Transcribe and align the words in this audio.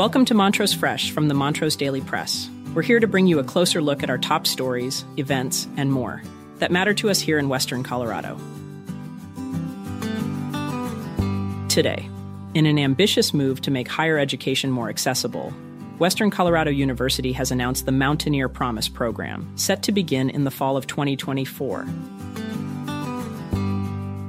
Welcome 0.00 0.24
to 0.24 0.34
Montrose 0.34 0.72
Fresh 0.72 1.10
from 1.10 1.28
the 1.28 1.34
Montrose 1.34 1.76
Daily 1.76 2.00
Press. 2.00 2.48
We're 2.72 2.80
here 2.80 3.00
to 3.00 3.06
bring 3.06 3.26
you 3.26 3.38
a 3.38 3.44
closer 3.44 3.82
look 3.82 4.02
at 4.02 4.08
our 4.08 4.16
top 4.16 4.46
stories, 4.46 5.04
events, 5.18 5.68
and 5.76 5.92
more 5.92 6.22
that 6.56 6.70
matter 6.70 6.94
to 6.94 7.10
us 7.10 7.20
here 7.20 7.38
in 7.38 7.50
Western 7.50 7.82
Colorado. 7.82 8.38
Today, 11.68 12.08
in 12.54 12.64
an 12.64 12.78
ambitious 12.78 13.34
move 13.34 13.60
to 13.60 13.70
make 13.70 13.88
higher 13.88 14.18
education 14.18 14.70
more 14.70 14.88
accessible, 14.88 15.50
Western 15.98 16.30
Colorado 16.30 16.70
University 16.70 17.32
has 17.32 17.50
announced 17.50 17.84
the 17.84 17.92
Mountaineer 17.92 18.48
Promise 18.48 18.88
program, 18.88 19.52
set 19.58 19.82
to 19.82 19.92
begin 19.92 20.30
in 20.30 20.44
the 20.44 20.50
fall 20.50 20.78
of 20.78 20.86
2024. 20.86 21.82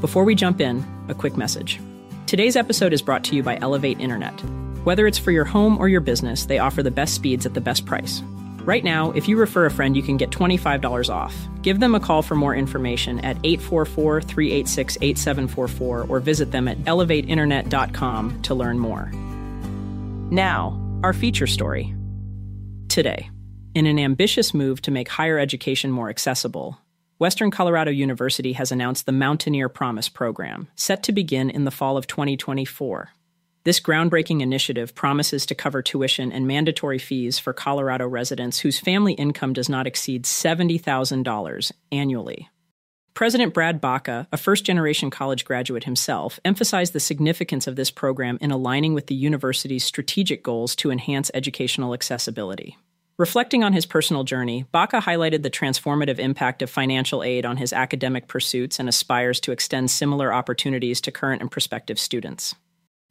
Before 0.00 0.24
we 0.24 0.34
jump 0.34 0.60
in, 0.60 0.84
a 1.06 1.14
quick 1.14 1.36
message. 1.36 1.78
Today's 2.26 2.56
episode 2.56 2.92
is 2.92 3.00
brought 3.00 3.22
to 3.22 3.36
you 3.36 3.44
by 3.44 3.58
Elevate 3.60 4.00
Internet. 4.00 4.42
Whether 4.84 5.06
it's 5.06 5.18
for 5.18 5.30
your 5.30 5.44
home 5.44 5.78
or 5.78 5.88
your 5.88 6.00
business, 6.00 6.46
they 6.46 6.58
offer 6.58 6.82
the 6.82 6.90
best 6.90 7.14
speeds 7.14 7.46
at 7.46 7.54
the 7.54 7.60
best 7.60 7.86
price. 7.86 8.20
Right 8.64 8.82
now, 8.82 9.12
if 9.12 9.28
you 9.28 9.36
refer 9.36 9.66
a 9.66 9.70
friend, 9.70 9.96
you 9.96 10.02
can 10.02 10.16
get 10.16 10.30
$25 10.30 11.08
off. 11.08 11.34
Give 11.62 11.78
them 11.78 11.94
a 11.94 12.00
call 12.00 12.22
for 12.22 12.34
more 12.34 12.54
information 12.54 13.20
at 13.20 13.36
844 13.44 14.22
386 14.22 14.98
8744 15.00 16.06
or 16.08 16.20
visit 16.20 16.50
them 16.50 16.66
at 16.66 16.78
elevateinternet.com 16.78 18.42
to 18.42 18.54
learn 18.54 18.78
more. 18.78 19.10
Now, 20.32 20.80
our 21.04 21.12
feature 21.12 21.46
story. 21.46 21.94
Today, 22.88 23.30
in 23.74 23.86
an 23.86 24.00
ambitious 24.00 24.52
move 24.52 24.82
to 24.82 24.90
make 24.90 25.08
higher 25.08 25.38
education 25.38 25.92
more 25.92 26.10
accessible, 26.10 26.78
Western 27.18 27.52
Colorado 27.52 27.92
University 27.92 28.54
has 28.54 28.72
announced 28.72 29.06
the 29.06 29.12
Mountaineer 29.12 29.68
Promise 29.68 30.08
program, 30.08 30.66
set 30.74 31.04
to 31.04 31.12
begin 31.12 31.50
in 31.50 31.64
the 31.64 31.70
fall 31.70 31.96
of 31.96 32.08
2024. 32.08 33.10
This 33.64 33.78
groundbreaking 33.78 34.40
initiative 34.40 34.92
promises 34.92 35.46
to 35.46 35.54
cover 35.54 35.82
tuition 35.82 36.32
and 36.32 36.48
mandatory 36.48 36.98
fees 36.98 37.38
for 37.38 37.52
Colorado 37.52 38.08
residents 38.08 38.58
whose 38.58 38.80
family 38.80 39.12
income 39.12 39.52
does 39.52 39.68
not 39.68 39.86
exceed 39.86 40.24
$70,000 40.24 41.72
annually. 41.92 42.48
President 43.14 43.54
Brad 43.54 43.80
Baca, 43.80 44.26
a 44.32 44.36
first 44.36 44.64
generation 44.64 45.10
college 45.10 45.44
graduate 45.44 45.84
himself, 45.84 46.40
emphasized 46.44 46.92
the 46.92 46.98
significance 46.98 47.68
of 47.68 47.76
this 47.76 47.90
program 47.90 48.36
in 48.40 48.50
aligning 48.50 48.94
with 48.94 49.06
the 49.06 49.14
university's 49.14 49.84
strategic 49.84 50.42
goals 50.42 50.74
to 50.74 50.90
enhance 50.90 51.30
educational 51.32 51.94
accessibility. 51.94 52.76
Reflecting 53.16 53.62
on 53.62 53.74
his 53.74 53.86
personal 53.86 54.24
journey, 54.24 54.64
Baca 54.72 55.02
highlighted 55.02 55.44
the 55.44 55.50
transformative 55.50 56.18
impact 56.18 56.62
of 56.62 56.70
financial 56.70 57.22
aid 57.22 57.46
on 57.46 57.58
his 57.58 57.72
academic 57.72 58.26
pursuits 58.26 58.80
and 58.80 58.88
aspires 58.88 59.38
to 59.40 59.52
extend 59.52 59.90
similar 59.90 60.32
opportunities 60.32 61.00
to 61.02 61.12
current 61.12 61.42
and 61.42 61.50
prospective 61.50 62.00
students. 62.00 62.56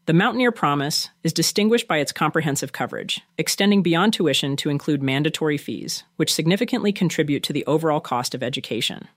The 0.08 0.14
Mountaineer 0.14 0.52
Promise 0.52 1.10
is 1.24 1.32
distinguished 1.32 1.88
by 1.88 2.00
its 2.00 2.12
comprehensive 2.12 2.72
coverage, 2.72 3.22
extending 3.38 3.84
beyond 3.84 4.14
tuition 4.14 4.56
to 4.56 4.72
include 4.72 5.04
mandatory 5.04 5.60
fees, 5.60 6.04
which 6.16 6.34
significantly 6.34 6.92
contribute 6.92 7.44
to 7.44 7.54
the 7.54 7.66
overall 7.68 8.00
cost 8.00 8.34
of 8.34 8.42
education. 8.42 9.08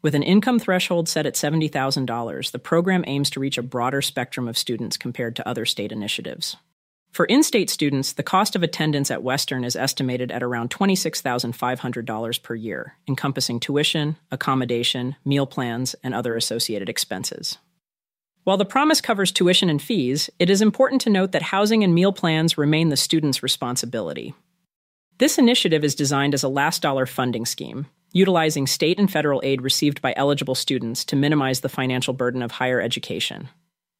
With 0.00 0.14
an 0.14 0.22
income 0.22 0.58
threshold 0.58 1.10
set 1.10 1.26
at 1.26 1.34
$70,000, 1.34 2.52
the 2.52 2.58
program 2.58 3.04
aims 3.06 3.28
to 3.30 3.40
reach 3.40 3.58
a 3.58 3.62
broader 3.62 4.00
spectrum 4.00 4.48
of 4.48 4.56
students 4.56 4.96
compared 4.96 5.36
to 5.36 5.46
other 5.46 5.66
state 5.66 5.92
initiatives. 5.92 6.56
For 7.12 7.26
in 7.26 7.42
state 7.42 7.68
students, 7.68 8.14
the 8.14 8.22
cost 8.22 8.56
of 8.56 8.62
attendance 8.62 9.10
at 9.10 9.22
Western 9.22 9.62
is 9.62 9.76
estimated 9.76 10.32
at 10.32 10.42
around 10.42 10.70
$26,500 10.70 12.42
per 12.42 12.54
year, 12.54 12.94
encompassing 13.06 13.60
tuition, 13.60 14.16
accommodation, 14.30 15.16
meal 15.22 15.46
plans, 15.46 15.94
and 16.02 16.14
other 16.14 16.34
associated 16.34 16.88
expenses. 16.88 17.58
While 18.44 18.56
the 18.56 18.64
promise 18.64 19.00
covers 19.00 19.32
tuition 19.32 19.68
and 19.68 19.80
fees, 19.80 20.30
it 20.38 20.48
is 20.48 20.62
important 20.62 21.02
to 21.02 21.10
note 21.10 21.32
that 21.32 21.42
housing 21.42 21.84
and 21.84 21.94
meal 21.94 22.12
plans 22.12 22.56
remain 22.56 22.88
the 22.88 22.96
student's 22.96 23.42
responsibility. 23.42 24.34
This 25.18 25.36
initiative 25.36 25.84
is 25.84 25.94
designed 25.94 26.32
as 26.32 26.42
a 26.42 26.48
last 26.48 26.80
dollar 26.80 27.04
funding 27.04 27.44
scheme, 27.44 27.86
utilizing 28.12 28.66
state 28.66 28.98
and 28.98 29.12
federal 29.12 29.42
aid 29.44 29.60
received 29.60 30.00
by 30.00 30.14
eligible 30.16 30.54
students 30.54 31.04
to 31.04 31.16
minimize 31.16 31.60
the 31.60 31.68
financial 31.68 32.14
burden 32.14 32.42
of 32.42 32.52
higher 32.52 32.80
education. 32.80 33.50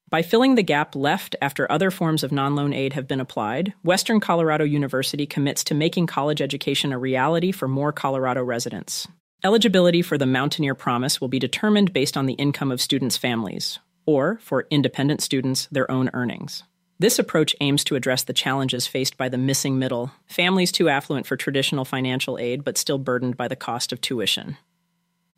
By 0.09 0.23
filling 0.23 0.55
the 0.55 0.63
gap 0.63 0.97
left 0.97 1.37
after 1.43 1.71
other 1.71 1.91
forms 1.91 2.25
of 2.25 2.33
non 2.33 2.57
loan 2.57 2.73
aid 2.73 2.95
have 2.95 3.07
been 3.07 3.21
applied, 3.21 3.75
Western 3.85 4.19
Colorado 4.19 4.65
University 4.65 5.27
commits 5.27 5.63
to 5.65 5.75
making 5.75 6.07
college 6.07 6.41
education 6.41 6.93
a 6.93 6.99
reality 6.99 7.53
for 7.53 7.69
more 7.69 7.93
Colorado 7.93 8.43
residents. 8.43 9.07
Eligibility 9.45 10.03
for 10.03 10.19
the 10.19 10.27
Mountaineer 10.27 10.75
Promise 10.75 11.21
will 11.21 11.29
be 11.29 11.39
determined 11.39 11.93
based 11.93 12.17
on 12.17 12.27
the 12.27 12.35
income 12.35 12.73
of 12.73 12.81
students' 12.81 13.17
families, 13.17 13.79
or, 14.07 14.39
for 14.43 14.67
independent 14.71 15.21
students, 15.21 15.69
their 15.71 15.91
own 15.91 16.11
earnings. 16.13 16.63
This 16.99 17.19
approach 17.19 17.57
aims 17.61 17.83
to 17.85 17.97
address 17.97 18.25
the 18.25 18.35
challenges 18.35 18.87
faced 18.87 19.17
by 19.17 19.31
the 19.31 19.39
missing 19.39 19.79
middle, 19.79 20.13
families 20.27 20.71
too 20.71 20.91
affluent 20.91 21.27
for 21.27 21.37
traditional 21.37 21.87
financial 21.87 22.39
aid 22.39 22.63
but 22.63 22.77
still 22.77 22.99
burdened 22.99 23.39
by 23.39 23.49
the 23.49 23.57
cost 23.57 23.91
of 23.91 24.03
tuition. 24.03 24.59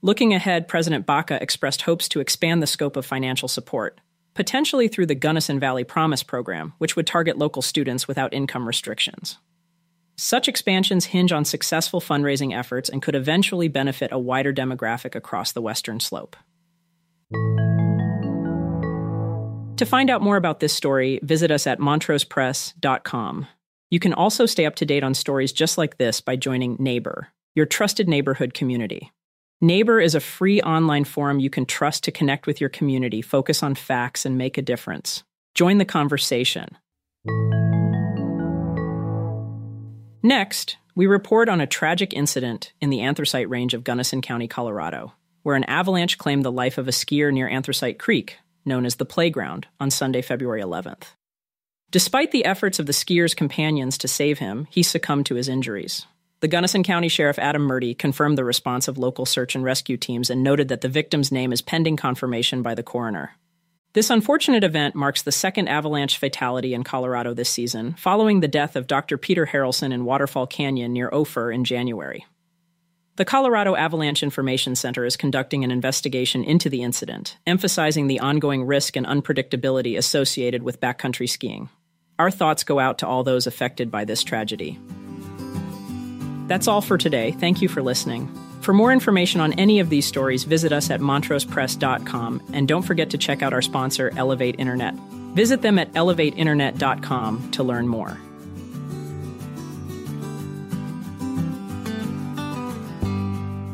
Looking 0.00 0.34
ahead, 0.34 0.66
President 0.66 1.06
Baca 1.06 1.40
expressed 1.40 1.82
hopes 1.82 2.08
to 2.08 2.18
expand 2.18 2.60
the 2.60 2.66
scope 2.66 2.96
of 2.96 3.06
financial 3.06 3.46
support, 3.46 4.00
potentially 4.34 4.88
through 4.88 5.06
the 5.06 5.14
Gunnison 5.14 5.60
Valley 5.60 5.84
Promise 5.84 6.24
program, 6.24 6.72
which 6.78 6.96
would 6.96 7.06
target 7.06 7.38
local 7.38 7.62
students 7.62 8.08
without 8.08 8.34
income 8.34 8.66
restrictions. 8.66 9.38
Such 10.16 10.48
expansions 10.48 11.06
hinge 11.06 11.30
on 11.30 11.44
successful 11.44 12.00
fundraising 12.00 12.56
efforts 12.56 12.88
and 12.88 13.00
could 13.00 13.14
eventually 13.14 13.68
benefit 13.68 14.10
a 14.10 14.18
wider 14.18 14.52
demographic 14.52 15.14
across 15.14 15.52
the 15.52 15.62
Western 15.62 16.00
Slope. 16.00 16.36
To 19.82 19.86
find 19.86 20.10
out 20.10 20.22
more 20.22 20.36
about 20.36 20.60
this 20.60 20.72
story, 20.72 21.18
visit 21.24 21.50
us 21.50 21.66
at 21.66 21.80
montrosepress.com. 21.80 23.48
You 23.90 23.98
can 23.98 24.14
also 24.14 24.46
stay 24.46 24.64
up 24.64 24.76
to 24.76 24.86
date 24.86 25.02
on 25.02 25.12
stories 25.12 25.52
just 25.52 25.76
like 25.76 25.98
this 25.98 26.20
by 26.20 26.36
joining 26.36 26.76
Neighbor, 26.78 27.32
your 27.56 27.66
trusted 27.66 28.08
neighborhood 28.08 28.54
community. 28.54 29.10
Neighbor 29.60 29.98
is 29.98 30.14
a 30.14 30.20
free 30.20 30.62
online 30.62 31.02
forum 31.02 31.40
you 31.40 31.50
can 31.50 31.66
trust 31.66 32.04
to 32.04 32.12
connect 32.12 32.46
with 32.46 32.60
your 32.60 32.70
community, 32.70 33.20
focus 33.20 33.60
on 33.60 33.74
facts, 33.74 34.24
and 34.24 34.38
make 34.38 34.56
a 34.56 34.62
difference. 34.62 35.24
Join 35.56 35.78
the 35.78 35.84
conversation. 35.84 36.78
Next, 40.22 40.76
we 40.94 41.08
report 41.08 41.48
on 41.48 41.60
a 41.60 41.66
tragic 41.66 42.14
incident 42.14 42.72
in 42.80 42.90
the 42.90 43.00
Anthracite 43.00 43.50
Range 43.50 43.74
of 43.74 43.82
Gunnison 43.82 44.20
County, 44.20 44.46
Colorado, 44.46 45.14
where 45.42 45.56
an 45.56 45.64
avalanche 45.64 46.18
claimed 46.18 46.44
the 46.44 46.52
life 46.52 46.78
of 46.78 46.86
a 46.86 46.92
skier 46.92 47.32
near 47.32 47.48
Anthracite 47.48 47.98
Creek, 47.98 48.38
known 48.64 48.86
as 48.86 48.96
the 48.96 49.04
Playground, 49.04 49.66
on 49.80 49.90
Sunday, 49.90 50.22
February 50.22 50.62
11th. 50.62 51.14
Despite 51.90 52.30
the 52.30 52.44
efforts 52.44 52.78
of 52.78 52.86
the 52.86 52.92
skier's 52.92 53.34
companions 53.34 53.98
to 53.98 54.08
save 54.08 54.38
him, 54.38 54.66
he 54.70 54.82
succumbed 54.82 55.26
to 55.26 55.34
his 55.34 55.48
injuries. 55.48 56.06
The 56.40 56.48
Gunnison 56.48 56.82
County 56.82 57.08
Sheriff 57.08 57.38
Adam 57.38 57.62
Murdie 57.62 57.94
confirmed 57.94 58.36
the 58.36 58.44
response 58.44 58.88
of 58.88 58.98
local 58.98 59.26
search 59.26 59.54
and 59.54 59.62
rescue 59.62 59.96
teams 59.96 60.30
and 60.30 60.42
noted 60.42 60.68
that 60.68 60.80
the 60.80 60.88
victim's 60.88 61.30
name 61.30 61.52
is 61.52 61.62
pending 61.62 61.96
confirmation 61.96 62.62
by 62.62 62.74
the 62.74 62.82
coroner. 62.82 63.36
This 63.92 64.08
unfortunate 64.08 64.64
event 64.64 64.94
marks 64.94 65.20
the 65.20 65.30
second 65.30 65.68
avalanche 65.68 66.16
fatality 66.16 66.72
in 66.72 66.82
Colorado 66.82 67.34
this 67.34 67.50
season, 67.50 67.94
following 67.98 68.40
the 68.40 68.48
death 68.48 68.74
of 68.74 68.86
Dr. 68.86 69.18
Peter 69.18 69.46
Harrelson 69.46 69.92
in 69.92 70.06
Waterfall 70.06 70.46
Canyon 70.46 70.94
near 70.94 71.10
Ophir 71.12 71.52
in 71.52 71.62
January. 71.62 72.24
The 73.16 73.26
Colorado 73.26 73.76
Avalanche 73.76 74.22
Information 74.22 74.74
Center 74.74 75.04
is 75.04 75.18
conducting 75.18 75.64
an 75.64 75.70
investigation 75.70 76.44
into 76.44 76.70
the 76.70 76.82
incident, 76.82 77.36
emphasizing 77.46 78.06
the 78.06 78.20
ongoing 78.20 78.64
risk 78.64 78.96
and 78.96 79.04
unpredictability 79.04 79.98
associated 79.98 80.62
with 80.62 80.80
backcountry 80.80 81.28
skiing. 81.28 81.68
Our 82.18 82.30
thoughts 82.30 82.64
go 82.64 82.78
out 82.78 82.98
to 82.98 83.06
all 83.06 83.22
those 83.22 83.46
affected 83.46 83.90
by 83.90 84.06
this 84.06 84.22
tragedy. 84.22 84.78
That's 86.46 86.66
all 86.66 86.80
for 86.80 86.96
today. 86.96 87.32
Thank 87.32 87.60
you 87.60 87.68
for 87.68 87.82
listening. 87.82 88.34
For 88.62 88.72
more 88.72 88.92
information 88.92 89.42
on 89.42 89.52
any 89.54 89.78
of 89.80 89.90
these 89.90 90.06
stories, 90.06 90.44
visit 90.44 90.72
us 90.72 90.90
at 90.90 91.00
montrosepress.com 91.00 92.42
and 92.54 92.66
don't 92.66 92.82
forget 92.82 93.10
to 93.10 93.18
check 93.18 93.42
out 93.42 93.52
our 93.52 93.60
sponsor, 93.60 94.10
Elevate 94.16 94.58
Internet. 94.58 94.94
Visit 95.34 95.60
them 95.60 95.78
at 95.78 95.92
elevateinternet.com 95.92 97.50
to 97.50 97.62
learn 97.62 97.88
more. 97.88 98.16